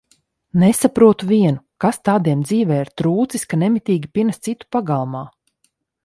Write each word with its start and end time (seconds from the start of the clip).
Nesaprotu 0.61 1.27
vienu, 1.31 1.59
kas 1.83 1.99
tādiem 2.09 2.41
dzīvē 2.47 2.79
ir 2.85 2.91
trūcis, 3.01 3.45
ka 3.51 3.59
nemitīgi 3.65 4.09
pinas 4.15 4.41
citu 4.49 4.69
pagalmā? 4.77 5.21